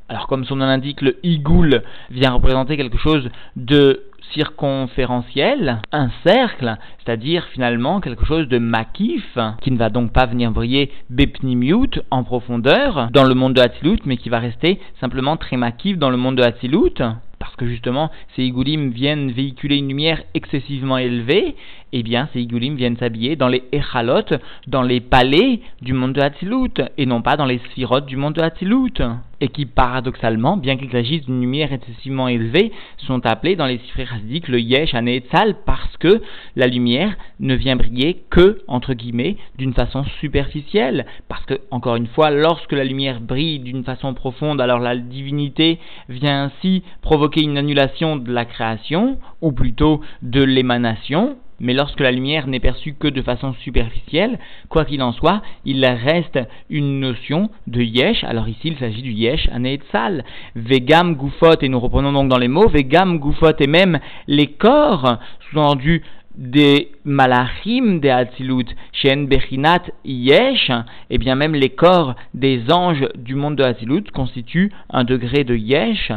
Alors 0.08 0.26
comme 0.26 0.44
son 0.44 0.56
nom 0.56 0.66
l'indique, 0.66 1.00
le 1.00 1.18
Igoul 1.22 1.82
vient 2.10 2.32
représenter 2.32 2.76
quelque 2.76 2.98
chose 2.98 3.30
de 3.56 4.02
circonférentiel, 4.32 5.80
un 5.92 6.10
cercle, 6.24 6.76
c'est-à-dire 6.98 7.44
finalement 7.52 8.00
quelque 8.00 8.24
chose 8.24 8.48
de 8.48 8.58
makif, 8.58 9.38
qui 9.60 9.70
ne 9.70 9.78
va 9.78 9.90
donc 9.90 10.12
pas 10.12 10.26
venir 10.26 10.50
briller 10.50 10.90
bepnimiut 11.10 12.00
en 12.10 12.24
profondeur 12.24 13.08
dans 13.12 13.24
le 13.24 13.34
monde 13.34 13.54
de 13.54 13.60
Hatzilut, 13.60 14.00
mais 14.04 14.16
qui 14.16 14.28
va 14.28 14.38
rester 14.38 14.80
simplement 15.00 15.36
très 15.36 15.56
makif 15.56 15.98
dans 15.98 16.10
le 16.10 16.16
monde 16.16 16.36
de 16.36 16.42
Hatzilut 16.42 17.02
parce 17.42 17.56
que 17.56 17.66
justement 17.66 18.12
ces 18.36 18.44
igoulim 18.44 18.90
viennent 18.90 19.32
véhiculer 19.32 19.76
une 19.76 19.88
lumière 19.88 20.22
excessivement 20.32 20.96
élevée, 20.96 21.56
eh 21.92 22.02
bien 22.02 22.28
ces 22.32 22.40
igoulim 22.40 22.76
viennent 22.76 22.96
s'habiller 22.96 23.36
dans 23.36 23.48
les 23.48 23.64
echalot, 23.72 24.38
dans 24.66 24.82
les 24.82 25.00
palais 25.00 25.60
du 25.80 25.92
monde 25.92 26.12
de 26.12 26.20
Hatzilut, 26.20 26.82
et 26.98 27.06
non 27.06 27.22
pas 27.22 27.36
dans 27.36 27.46
les 27.46 27.58
sphirotes 27.58 28.06
du 28.06 28.16
monde 28.16 28.34
de 28.34 28.42
Hatzilut, 28.42 29.02
et 29.42 29.48
qui 29.48 29.66
paradoxalement, 29.66 30.56
bien 30.56 30.76
qu'il 30.76 30.90
s'agisse 30.90 31.26
d'une 31.26 31.40
lumière 31.40 31.72
excessivement 31.72 32.28
élevée, 32.28 32.70
sont 32.98 33.26
appelés 33.26 33.56
dans 33.56 33.66
les 33.66 33.80
chassidiques 33.96 34.46
le 34.46 34.60
yesh 34.60 34.94
aneetzal 34.94 35.56
parce 35.66 35.96
que 35.96 36.22
la 36.54 36.68
lumière 36.68 37.16
ne 37.40 37.54
vient 37.54 37.74
briller 37.74 38.22
que, 38.30 38.62
entre 38.68 38.94
guillemets, 38.94 39.36
d'une 39.58 39.74
façon 39.74 40.04
superficielle, 40.20 41.06
parce 41.28 41.44
que, 41.44 41.60
encore 41.72 41.96
une 41.96 42.06
fois, 42.06 42.30
lorsque 42.30 42.72
la 42.72 42.84
lumière 42.84 43.20
brille 43.20 43.58
d'une 43.58 43.82
façon 43.82 44.14
profonde, 44.14 44.60
alors 44.60 44.78
la 44.78 44.96
divinité 44.96 45.80
vient 46.08 46.44
ainsi 46.44 46.84
provoquer 47.00 47.42
une 47.42 47.58
annulation 47.58 48.16
de 48.16 48.32
la 48.32 48.44
création, 48.44 49.18
ou 49.40 49.50
plutôt 49.50 50.00
de 50.22 50.42
l'émanation, 50.42 51.36
mais 51.62 51.72
lorsque 51.72 52.00
la 52.00 52.10
lumière 52.10 52.48
n'est 52.48 52.60
perçue 52.60 52.94
que 52.94 53.08
de 53.08 53.22
façon 53.22 53.54
superficielle, 53.54 54.38
quoi 54.68 54.84
qu'il 54.84 55.02
en 55.02 55.12
soit, 55.12 55.42
il 55.64 55.86
reste 55.86 56.38
une 56.68 57.00
notion 57.00 57.50
de 57.68 57.80
yesh. 57.80 58.24
Alors 58.24 58.48
ici, 58.48 58.60
il 58.64 58.76
s'agit 58.76 59.00
du 59.00 59.12
yesh 59.12 59.48
aneetzal. 59.52 60.24
Vegam 60.56 61.14
gufot, 61.14 61.60
et 61.62 61.68
nous 61.68 61.80
reprenons 61.80 62.12
donc 62.12 62.28
dans 62.28 62.38
les 62.38 62.48
mots, 62.48 62.68
vegam 62.68 63.18
gufot, 63.18 63.56
et 63.60 63.66
même 63.68 64.00
les 64.26 64.48
corps, 64.48 65.18
sous-entendu 65.48 66.02
des 66.34 66.90
malachim 67.04 68.00
de 68.00 68.08
Hatzilut, 68.08 68.66
Shen 68.92 69.26
Bechinat 69.26 69.82
Yesh, 70.04 70.70
et 71.10 71.18
bien 71.18 71.36
même 71.36 71.54
les 71.54 71.70
corps 71.70 72.14
des 72.34 72.72
anges 72.72 73.06
du 73.14 73.34
monde 73.34 73.56
de 73.56 73.62
Hatzilut 73.62 74.04
constituent 74.12 74.72
un 74.90 75.04
degré 75.04 75.44
de 75.44 75.54
Yesh, 75.54 76.10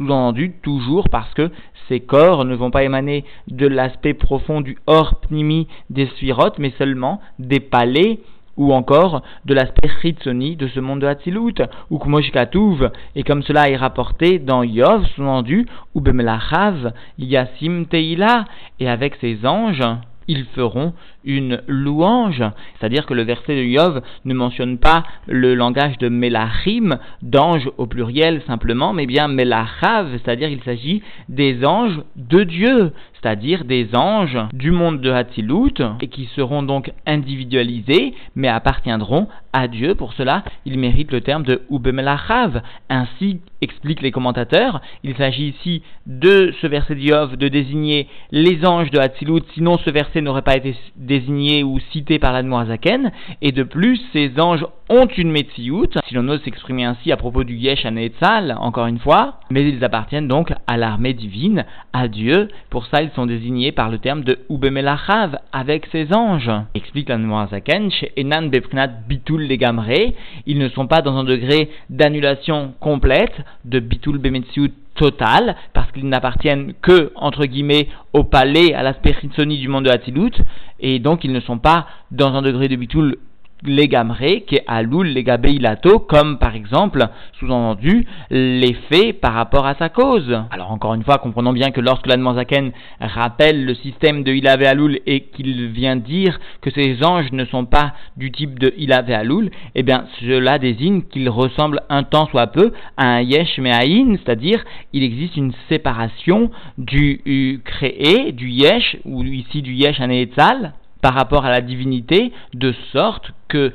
sous-entendu 0.00 0.52
toujours 0.62 1.10
parce 1.10 1.32
que 1.34 1.50
ces 1.88 2.00
corps 2.00 2.46
ne 2.46 2.54
vont 2.54 2.70
pas 2.70 2.84
émaner 2.84 3.24
de 3.48 3.66
l'aspect 3.66 4.14
profond 4.14 4.62
du 4.62 4.78
hors 4.86 5.20
pnimi 5.20 5.68
des 5.90 6.06
sphirotes, 6.06 6.58
mais 6.58 6.72
seulement 6.78 7.20
des 7.38 7.60
palais 7.60 8.20
ou 8.56 8.72
encore 8.72 9.22
de 9.44 9.54
l'aspect 9.54 9.90
chitsoni 10.00 10.56
de 10.56 10.68
ce 10.68 10.80
monde 10.80 11.00
de 11.00 11.06
Hatzilut, 11.06 11.54
ou 11.90 11.98
Kmoshkatouv, 11.98 12.90
et 13.14 13.22
comme 13.22 13.42
cela 13.42 13.70
est 13.70 13.76
rapporté 13.76 14.38
dans 14.38 14.62
Yov, 14.62 15.06
sous-entendu, 15.14 15.66
ou 15.94 16.00
Bemelachav, 16.00 16.92
Yasim 17.18 17.84
Teila, 17.86 18.44
et 18.78 18.88
avec 18.88 19.16
ses 19.16 19.46
anges, 19.46 19.84
ils 20.28 20.44
feront 20.46 20.92
une 21.24 21.60
louange, 21.66 22.42
c'est-à-dire 22.78 23.06
que 23.06 23.14
le 23.14 23.22
verset 23.22 23.56
de 23.56 23.62
Yov 23.62 24.02
ne 24.24 24.34
mentionne 24.34 24.78
pas 24.78 25.04
le 25.26 25.54
langage 25.54 25.98
de 25.98 26.08
Melachim, 26.08 26.98
d'anges 27.22 27.68
au 27.78 27.86
pluriel 27.86 28.42
simplement, 28.46 28.92
mais 28.92 29.06
bien 29.06 29.28
Melachav, 29.28 30.08
c'est-à-dire 30.12 30.48
il 30.48 30.62
s'agit 30.62 31.02
des 31.28 31.64
anges 31.64 32.00
de 32.16 32.44
Dieu, 32.44 32.92
c'est-à-dire 33.20 33.64
des 33.64 33.94
anges 33.94 34.38
du 34.52 34.70
monde 34.70 35.00
de 35.00 35.10
Hatzilut, 35.10 35.82
et 36.00 36.08
qui 36.08 36.26
seront 36.36 36.62
donc 36.62 36.92
individualisés, 37.06 38.14
mais 38.34 38.48
appartiendront 38.48 39.28
à 39.52 39.68
Dieu. 39.68 39.94
Pour 39.94 40.12
cela, 40.14 40.42
il 40.64 40.78
mérite 40.78 41.12
le 41.12 41.20
terme 41.20 41.42
de 41.42 41.62
Ubemelachav. 41.70 42.62
Ainsi 42.88 43.40
expliquent 43.60 44.02
les 44.02 44.10
commentateurs, 44.10 44.80
il 45.04 45.14
s'agit 45.16 45.48
ici 45.48 45.82
de 46.06 46.52
ce 46.60 46.66
verset 46.66 46.94
d'Iov 46.94 47.36
de 47.36 47.48
désigner 47.48 48.08
les 48.30 48.64
anges 48.64 48.90
de 48.90 48.98
Hatzilut, 48.98 49.42
sinon 49.54 49.76
ce 49.78 49.90
verset 49.90 50.22
n'aurait 50.22 50.42
pas 50.42 50.56
été 50.56 50.74
désigné 51.10 51.64
ou 51.64 51.80
cité 51.92 52.20
par 52.20 52.32
l'Admoazaken, 52.32 53.10
et 53.42 53.50
de 53.50 53.64
plus, 53.64 54.00
ces 54.12 54.40
anges 54.40 54.64
ont 54.88 55.06
une 55.06 55.32
Metsiout, 55.32 55.90
si 56.06 56.14
l'on 56.14 56.28
ose 56.28 56.40
s'exprimer 56.44 56.84
ainsi 56.84 57.10
à 57.10 57.16
propos 57.16 57.42
du 57.42 57.56
Yesh 57.56 57.84
Anetzal, 57.84 58.56
encore 58.60 58.86
une 58.86 59.00
fois, 59.00 59.40
mais 59.50 59.68
ils 59.68 59.84
appartiennent 59.84 60.28
donc 60.28 60.52
à 60.68 60.76
l'armée 60.76 61.12
divine, 61.12 61.64
à 61.92 62.06
Dieu, 62.06 62.48
pour 62.70 62.86
ça 62.86 63.02
ils 63.02 63.10
sont 63.10 63.26
désignés 63.26 63.72
par 63.72 63.90
le 63.90 63.98
terme 63.98 64.22
de 64.22 64.38
Ubemelachav, 64.48 65.38
avec 65.52 65.86
ses 65.90 66.12
anges. 66.14 66.50
Explique 66.74 67.08
l'Admoazaken, 67.08 67.90
chez 67.90 68.12
Enan 68.16 68.48
Beprinat 68.48 68.88
Bitul 69.08 69.48
Legamre, 69.48 70.14
ils 70.46 70.58
ne 70.58 70.68
sont 70.68 70.86
pas 70.86 71.02
dans 71.02 71.16
un 71.16 71.24
degré 71.24 71.70
d'annulation 71.88 72.72
complète, 72.78 73.34
de 73.64 73.80
Bitul 73.80 74.18
Bemetsiout 74.18 74.70
total, 75.00 75.56
parce 75.72 75.90
qu'ils 75.92 76.06
n'appartiennent 76.06 76.74
que, 76.82 77.10
entre 77.14 77.46
guillemets, 77.46 77.88
au 78.12 78.22
palais, 78.22 78.74
à 78.74 78.82
l'aspect 78.82 79.16
du 79.22 79.68
monde 79.68 79.86
de 79.86 79.90
Hatzilut, 79.90 80.32
et 80.78 80.98
donc 80.98 81.24
ils 81.24 81.32
ne 81.32 81.40
sont 81.40 81.56
pas 81.58 81.86
dans 82.10 82.34
un 82.34 82.42
degré 82.42 82.68
de 82.68 82.76
bitul 82.76 83.16
l'égamré, 83.62 84.42
qui 84.46 84.56
est 84.56 84.64
aloul 84.66 85.08
l'égabeilato, 85.08 85.98
comme 85.98 86.38
par 86.38 86.54
exemple, 86.54 87.06
sous-entendu, 87.38 88.06
l'effet 88.30 89.12
par 89.12 89.34
rapport 89.34 89.66
à 89.66 89.74
sa 89.74 89.88
cause. 89.88 90.42
Alors 90.50 90.70
encore 90.72 90.94
une 90.94 91.04
fois, 91.04 91.18
comprenons 91.18 91.52
bien 91.52 91.70
que 91.70 91.80
lorsque 91.80 92.06
l'Admanzaken 92.06 92.72
rappelle 93.00 93.64
le 93.64 93.74
système 93.74 94.22
de 94.22 94.32
Ilave 94.32 94.62
Aloul 94.62 95.00
et 95.06 95.20
qu'il 95.20 95.68
vient 95.68 95.96
dire 95.96 96.38
que 96.60 96.70
ces 96.70 97.04
anges 97.04 97.32
ne 97.32 97.44
sont 97.44 97.66
pas 97.66 97.94
du 98.16 98.30
type 98.30 98.58
de 98.58 98.72
Ilave 98.76 99.10
Aloul, 99.10 99.50
eh 99.74 99.82
bien 99.82 100.04
cela 100.20 100.58
désigne 100.58 101.02
qu'ils 101.02 101.28
ressemblent 101.28 101.82
un 101.88 102.02
tant 102.02 102.26
soit 102.26 102.48
peu 102.48 102.72
à 102.96 103.06
un 103.06 103.20
Yesh 103.20 103.58
Me'aïn, 103.58 104.16
c'est-à-dire 104.16 104.64
il 104.92 105.02
existe 105.02 105.36
une 105.36 105.52
séparation 105.68 106.50
du 106.78 107.60
créé, 107.64 108.32
du 108.32 108.48
Yesh, 108.48 108.96
ou 109.04 109.22
ici 109.24 109.62
du 109.62 109.74
Yesh 109.74 110.00
Aneetzal, 110.00 110.74
par 111.00 111.14
rapport 111.14 111.44
à 111.44 111.50
la 111.50 111.60
divinité, 111.60 112.32
de 112.54 112.72
sorte 112.92 113.32
que 113.48 113.72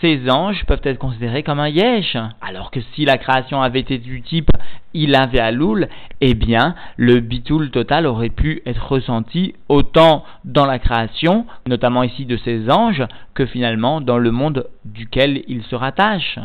ces 0.00 0.28
anges 0.30 0.64
peuvent 0.66 0.80
être 0.84 0.98
considérés 0.98 1.42
comme 1.42 1.60
un 1.60 1.68
yesh. 1.68 2.16
Alors 2.42 2.70
que 2.70 2.80
si 2.94 3.04
la 3.04 3.16
création 3.16 3.62
avait 3.62 3.80
été 3.80 3.98
du 3.98 4.22
type 4.22 4.50
il 4.96 5.14
avait 5.14 5.40
à 5.40 5.52
loul, 5.52 5.88
eh 6.22 6.34
bien, 6.34 6.74
le 6.96 7.20
bitoul 7.20 7.70
total 7.70 8.06
aurait 8.06 8.30
pu 8.30 8.62
être 8.64 8.90
ressenti 8.90 9.54
autant 9.68 10.24
dans 10.44 10.64
la 10.64 10.78
création, 10.78 11.46
notamment 11.66 12.02
ici 12.02 12.24
de 12.24 12.38
ces 12.38 12.70
anges, 12.70 13.04
que 13.34 13.44
finalement 13.44 14.00
dans 14.00 14.18
le 14.18 14.30
monde 14.30 14.66
duquel 14.86 15.42
ils 15.48 15.64
se 15.64 15.74
rattachent. 15.74 16.38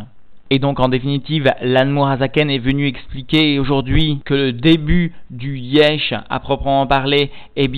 Et 0.54 0.60
donc, 0.60 0.82
en 0.82 0.90
définitive, 0.90 1.50
l'Anmourazaken 1.62 2.50
est 2.50 2.60
venu 2.60 2.86
expliquer 2.86 3.58
aujourd'hui 3.58 4.20
que 4.26 4.34
le 4.34 4.52
début 4.52 5.14
du 5.30 5.58
Yesh, 5.58 6.14
à 6.30 6.40
proprement 6.42 6.86
parler, 6.88 7.32
eh 7.56 7.72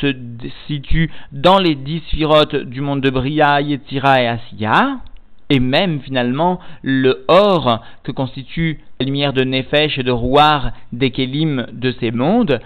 se 0.00 0.14
situe 0.68 1.10
dans 1.32 1.58
les 1.58 1.74
dix 1.74 1.98
sphirotes 2.06 2.54
du 2.54 2.82
monde 2.82 3.00
de 3.00 3.10
Bria, 3.10 3.60
Yetzira 3.60 4.22
et 4.22 4.28
Asiya. 4.28 4.98
Et 5.50 5.58
même, 5.58 6.00
finalement, 6.02 6.60
le 6.82 7.24
or 7.26 7.82
que 8.04 8.12
constitue 8.12 8.78
la 9.00 9.06
lumière 9.06 9.32
de 9.32 9.42
Nefesh 9.42 9.98
et 9.98 10.04
de 10.04 10.12
Rouar 10.12 10.70
des 10.92 11.10
Kélim 11.10 11.66
de 11.72 11.92
ces 11.98 12.12
mondes 12.12 12.60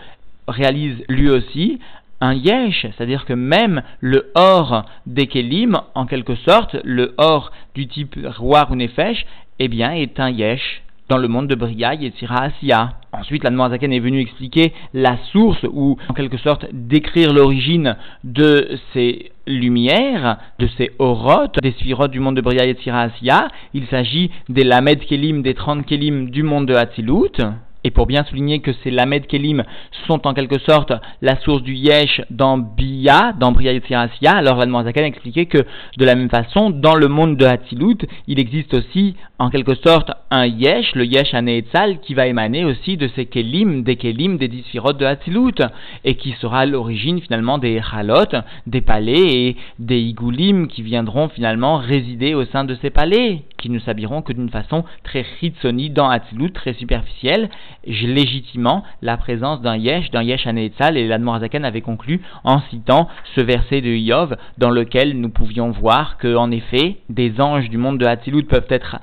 réalise 0.47 1.03
lui 1.09 1.31
aussi 1.31 1.79
un 2.21 2.35
yesh, 2.35 2.83
c'est-à-dire 2.83 3.25
que 3.25 3.33
même 3.33 3.83
le 4.01 4.31
or 4.35 4.85
des 5.07 5.27
kelim, 5.27 5.81
en 5.95 6.07
quelque 6.07 6.35
sorte, 6.37 6.77
le 6.85 7.15
or 7.19 7.53
du 7.75 7.87
type 7.87 8.17
roi 8.39 8.67
ou 8.71 8.77
nefesh, 8.77 9.27
eh 9.59 9.69
bien, 9.69 9.93
est 9.93 10.19
un 10.21 10.31
yesh 10.31 10.83
dans 11.09 11.19
le 11.19 11.29
monde 11.29 11.49
de 11.49 11.55
Bria, 11.55 11.95
Yetzira, 11.95 12.45
Asiya. 12.45 12.95
Ensuite, 13.13 13.45
la 13.45 13.69
Zaken 13.69 13.93
est 13.93 14.01
venu 14.01 14.21
expliquer 14.21 14.73
la 14.95 15.19
source 15.33 15.63
ou, 15.71 15.99
en 16.09 16.15
quelque 16.15 16.39
sorte, 16.39 16.67
décrire 16.73 17.33
l'origine 17.33 17.97
de 18.25 18.79
ces 18.93 19.31
lumières, 19.47 20.39
de 20.59 20.67
ces 20.79 20.93
orotes, 20.99 21.59
des 21.63 21.73
sphirotes 21.73 22.11
du 22.11 22.21
monde 22.21 22.37
de 22.37 22.41
Bria, 22.41 22.65
Yetzira, 22.65 23.03
Asiya. 23.03 23.49
Il 23.75 23.87
s'agit 23.87 24.31
des 24.49 24.65
Lamed 24.65 25.01
Kelim, 25.01 25.43
des 25.43 25.55
30 25.55 25.85
Kelim 25.85 26.31
du 26.31 26.43
monde 26.43 26.67
de 26.67 26.75
Hatzilut. 26.75 27.39
Et 27.85 27.91
pour 27.91 28.07
bien 28.07 28.25
souligner 28.25 28.61
que 28.61 28.73
ces 28.83 28.91
Lamed 28.91 29.27
Kelim 29.27 29.63
sont 30.07 30.27
en 30.27 30.33
quelque 30.33 30.59
sorte 30.59 30.93
la 31.21 31.39
source 31.41 31.63
du 31.63 31.75
Yesh 31.75 32.23
dans 32.31 32.57
Bia, 32.57 33.35
dans 33.39 33.53
Bria 33.53 33.73
Yetzirasya, 33.73 34.33
alors 34.33 34.57
la 34.57 34.79
a 34.79 35.07
expliqué 35.07 35.47
que 35.47 35.59
de 35.99 36.05
la 36.05 36.15
même 36.15 36.31
façon, 36.31 36.71
dans 36.71 36.95
le 36.95 37.09
monde 37.09 37.37
de 37.37 37.45
Hatzilut, 37.45 37.99
il 38.27 38.41
existe 38.41 38.75
aussi 38.75 39.17
en 39.39 39.51
quelque 39.51 39.75
sorte 39.75 40.13
un 40.31 40.47
Yesh, 40.47 40.95
le 40.95 41.05
Yesh 41.05 41.35
Aneetzal, 41.35 42.01
qui 42.01 42.15
va 42.15 42.27
émaner 42.27 42.65
aussi 42.65 42.97
de 42.97 43.09
ces 43.09 43.27
Kelim, 43.27 43.83
des 43.83 43.97
Kelim, 43.97 44.39
des 44.39 44.49
Disphirot 44.49 44.93
de 44.95 45.05
Hatzilut, 45.05 45.61
et 46.05 46.15
qui 46.15 46.33
sera 46.41 46.67
l'origine 46.67 47.21
finalement 47.21 47.59
des 47.59 47.81
Halot, 47.93 48.41
des 48.67 48.81
palais 48.81 49.13
et 49.15 49.57
des 49.79 49.99
Igulim 49.99 50.69
qui 50.69 50.83
viendront 50.83 51.29
finalement 51.29 51.77
résider 51.77 52.35
au 52.35 52.45
sein 52.47 52.65
de 52.65 52.77
ces 52.81 52.91
palais, 52.91 53.43
qui 53.59 53.71
ne 53.71 53.79
s'habilleront 53.79 54.23
que 54.23 54.33
d'une 54.33 54.51
façon 54.51 54.85
très 55.03 55.25
ritsoni 55.41 55.91
dans 55.91 56.09
Hatzilut, 56.09 56.53
très 56.53 56.75
superficielle, 56.75 57.49
légitimement 57.87 58.85
la 59.03 59.17
présence 59.17 59.61
d'un 59.61 59.77
yesh, 59.77 60.11
d'un 60.11 60.23
yesh 60.23 60.47
aneetzal, 60.47 60.97
et 60.97 61.07
l'Admorazaken 61.07 61.65
avait 61.65 61.81
conclu 61.81 62.21
en 62.45 62.61
citant 62.71 63.09
ce 63.35 63.41
verset 63.41 63.81
de 63.81 63.91
Yov 63.91 64.37
dans 64.59 64.71
lequel 64.71 65.19
nous 65.19 65.31
pouvions 65.31 65.71
voir 65.71 66.19
que, 66.19 66.37
en 66.37 66.51
effet, 66.51 66.97
des 67.09 67.41
anges 67.41 67.69
du 67.69 67.79
monde 67.79 67.99
de 67.99 68.07
Hatzilut 68.07 68.45
peuvent 68.45 68.67
être 68.71 68.97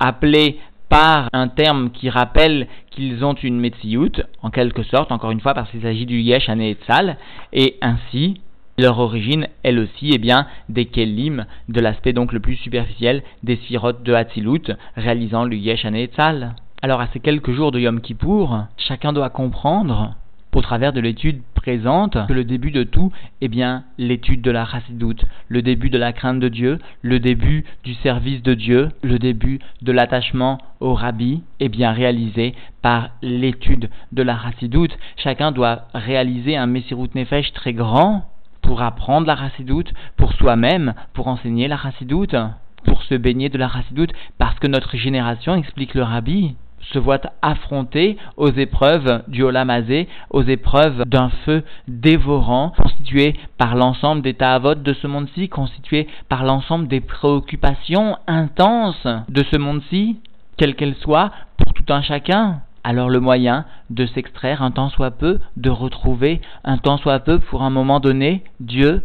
appelés 0.00 0.58
par 0.88 1.28
un 1.32 1.48
terme 1.48 1.90
qui 1.90 2.08
rappelle 2.08 2.66
qu'ils 2.90 3.24
ont 3.24 3.34
une 3.34 3.60
Metsiout, 3.60 4.22
en 4.42 4.50
quelque 4.50 4.82
sorte, 4.82 5.12
encore 5.12 5.30
une 5.30 5.40
fois, 5.40 5.54
parce 5.54 5.70
qu'il 5.70 5.82
s'agit 5.82 6.06
du 6.06 6.20
Yesh 6.20 6.48
Aneetzal, 6.48 7.18
et 7.52 7.76
ainsi, 7.82 8.40
leur 8.78 8.98
origine, 8.98 9.48
elle 9.62 9.78
aussi, 9.78 10.12
est 10.12 10.18
bien, 10.18 10.46
des 10.68 10.86
Kelim, 10.86 11.46
de 11.68 11.80
l'aspect 11.80 12.12
donc 12.12 12.32
le 12.32 12.40
plus 12.40 12.56
superficiel 12.56 13.22
des 13.42 13.56
Sphirotes 13.56 14.02
de 14.02 14.14
Hatzilut, 14.14 14.72
réalisant 14.96 15.44
le 15.44 15.56
Yesh 15.56 15.84
Aneetzal. 15.84 16.54
Alors 16.80 17.00
à 17.00 17.08
ces 17.08 17.18
quelques 17.18 17.50
jours 17.50 17.72
de 17.72 17.80
Yom 17.80 18.00
Kippour, 18.00 18.66
chacun 18.76 19.12
doit 19.12 19.30
comprendre, 19.30 20.14
au 20.54 20.62
travers 20.62 20.92
de 20.92 21.00
l'étude 21.00 21.42
présente, 21.56 22.16
que 22.28 22.32
le 22.32 22.44
début 22.44 22.70
de 22.70 22.84
tout 22.84 23.12
est 23.40 23.48
bien 23.48 23.82
l'étude 23.98 24.42
de 24.42 24.52
la 24.52 24.64
chassidoute, 24.64 25.24
le 25.48 25.60
début 25.60 25.90
de 25.90 25.98
la 25.98 26.12
crainte 26.12 26.38
de 26.38 26.48
Dieu, 26.48 26.78
le 27.02 27.18
début 27.18 27.64
du 27.82 27.94
service 27.94 28.44
de 28.44 28.54
Dieu, 28.54 28.90
le 29.02 29.18
début 29.18 29.58
de 29.82 29.90
l'attachement 29.90 30.58
au 30.78 30.94
rabbi 30.94 31.42
est 31.58 31.68
bien 31.68 31.90
réalisé 31.90 32.54
par 32.80 33.10
l'étude 33.22 33.90
de 34.12 34.22
la 34.22 34.38
chassidoute. 34.38 34.96
Chacun 35.16 35.50
doit 35.50 35.88
réaliser 35.94 36.56
un 36.56 36.66
Messirut 36.66 37.10
Nefesh 37.16 37.52
très 37.54 37.72
grand 37.72 38.24
pour 38.62 38.82
apprendre 38.82 39.26
la 39.26 39.36
chassidoute 39.36 39.92
pour 40.16 40.32
soi-même, 40.32 40.94
pour 41.12 41.26
enseigner 41.26 41.66
la 41.66 41.76
chassidoute, 41.76 42.36
pour 42.84 43.02
se 43.02 43.16
baigner 43.16 43.48
de 43.48 43.58
la 43.58 43.68
chassidoute, 43.68 44.12
parce 44.38 44.58
que 44.60 44.68
notre 44.68 44.96
génération, 44.96 45.56
explique 45.56 45.94
le 45.94 46.04
rabbi, 46.04 46.54
se 46.92 46.98
voit 46.98 47.20
affronter 47.42 48.16
aux 48.36 48.50
épreuves 48.50 49.22
du 49.28 49.42
Olamazé, 49.42 50.08
aux 50.30 50.42
épreuves 50.42 51.04
d'un 51.06 51.30
feu 51.44 51.62
dévorant, 51.86 52.72
constitué 52.76 53.34
par 53.58 53.74
l'ensemble 53.74 54.22
des 54.22 54.34
ta'avot 54.34 54.74
de 54.74 54.92
ce 54.92 55.06
monde-ci, 55.06 55.48
constitué 55.48 56.06
par 56.28 56.44
l'ensemble 56.44 56.88
des 56.88 57.00
préoccupations 57.00 58.16
intenses 58.26 59.06
de 59.28 59.44
ce 59.50 59.56
monde-ci, 59.56 60.20
quelles 60.56 60.74
qu'elles 60.74 60.96
soient, 60.96 61.30
pour 61.56 61.72
tout 61.74 61.92
un 61.92 62.02
chacun. 62.02 62.60
Alors 62.84 63.10
le 63.10 63.20
moyen 63.20 63.64
de 63.90 64.06
s'extraire 64.06 64.62
un 64.62 64.70
temps 64.70 64.88
soit 64.88 65.10
peu, 65.10 65.40
de 65.56 65.70
retrouver 65.70 66.40
un 66.64 66.78
temps 66.78 66.96
soit 66.96 67.20
peu 67.20 67.38
pour 67.38 67.62
un 67.62 67.70
moment 67.70 68.00
donné 68.00 68.44
Dieu, 68.60 69.04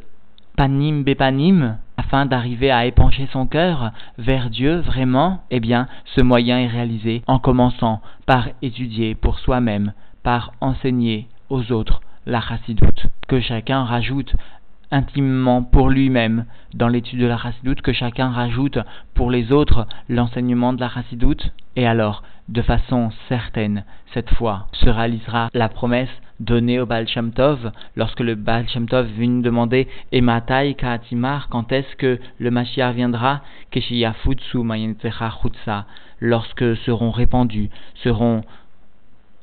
panim 0.55 1.03
bepanim, 1.03 1.77
afin 2.13 2.27
d'arriver 2.27 2.69
à 2.69 2.85
épancher 2.85 3.27
son 3.33 3.47
cœur 3.47 3.91
vers 4.19 4.51
Dieu 4.51 4.81
vraiment, 4.81 5.41
eh 5.49 5.59
bien, 5.59 5.87
ce 6.05 6.21
moyen 6.21 6.59
est 6.59 6.67
réalisé 6.67 7.23
en 7.25 7.39
commençant 7.39 8.01
par 8.27 8.49
étudier 8.61 9.15
pour 9.15 9.39
soi-même, 9.39 9.93
par 10.21 10.53
enseigner 10.61 11.27
aux 11.49 11.71
autres 11.71 12.01
la 12.27 12.39
chassidoute. 12.39 13.07
Que 13.27 13.39
chacun 13.39 13.83
rajoute 13.83 14.35
intimement 14.91 15.63
pour 15.63 15.89
lui-même 15.89 16.45
dans 16.75 16.87
l'étude 16.87 17.19
de 17.19 17.25
la 17.25 17.39
chassidoute, 17.39 17.81
que 17.81 17.93
chacun 17.93 18.29
rajoute 18.29 18.77
pour 19.15 19.31
les 19.31 19.51
autres 19.51 19.87
l'enseignement 20.07 20.73
de 20.73 20.81
la 20.81 20.89
chassidoute, 20.89 21.51
et 21.75 21.87
alors, 21.87 22.21
de 22.47 22.61
façon 22.61 23.09
certaine, 23.27 23.85
cette 24.13 24.29
fois, 24.35 24.67
se 24.73 24.87
réalisera 24.87 25.49
la 25.55 25.67
promesse 25.67 26.11
donné 26.43 26.79
au 26.79 26.85
Baal 26.85 27.07
Shem 27.07 27.31
lorsque 27.95 28.19
le 28.19 28.35
Baal 28.35 28.67
Shem 28.67 28.87
Tov 28.87 29.07
vient 29.07 29.39
demander 29.41 29.87
Ematai 30.11 30.75
Kaatimar, 30.75 31.47
quand 31.49 31.71
est-ce 31.71 31.95
que 31.95 32.19
le 32.39 32.51
Mashiach 32.51 32.93
viendra? 32.93 33.41
Keshiyafutsu 33.71 34.57
Mayentecha 34.59 35.31
Chutsa, 35.41 35.85
lorsque 36.19 36.75
seront 36.77 37.11
répandus, 37.11 37.69
seront 38.03 38.43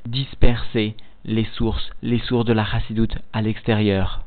dispersées 0.06 0.94
les 1.24 1.44
sources, 1.56 1.90
les 2.02 2.18
sources 2.20 2.46
de 2.46 2.52
la 2.52 2.64
chassidoute 2.64 3.16
à 3.32 3.42
l'extérieur. 3.42 4.20